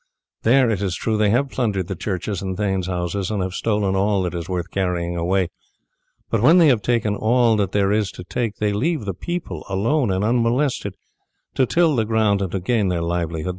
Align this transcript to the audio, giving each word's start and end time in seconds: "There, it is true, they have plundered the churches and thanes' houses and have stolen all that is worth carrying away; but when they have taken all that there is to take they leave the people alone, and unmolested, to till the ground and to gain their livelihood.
"There, 0.41 0.71
it 0.71 0.81
is 0.81 0.95
true, 0.95 1.15
they 1.15 1.29
have 1.29 1.51
plundered 1.51 1.87
the 1.87 1.95
churches 1.95 2.41
and 2.41 2.57
thanes' 2.57 2.87
houses 2.87 3.29
and 3.29 3.39
have 3.43 3.53
stolen 3.53 3.95
all 3.95 4.23
that 4.23 4.33
is 4.33 4.49
worth 4.49 4.71
carrying 4.71 5.15
away; 5.15 5.49
but 6.31 6.41
when 6.41 6.57
they 6.57 6.69
have 6.69 6.81
taken 6.81 7.15
all 7.15 7.55
that 7.57 7.71
there 7.71 7.91
is 7.91 8.09
to 8.13 8.23
take 8.23 8.55
they 8.55 8.73
leave 8.73 9.05
the 9.05 9.13
people 9.13 9.63
alone, 9.69 10.09
and 10.09 10.23
unmolested, 10.23 10.95
to 11.53 11.67
till 11.67 11.95
the 11.95 12.05
ground 12.05 12.41
and 12.41 12.51
to 12.53 12.59
gain 12.59 12.87
their 12.87 13.03
livelihood. 13.03 13.49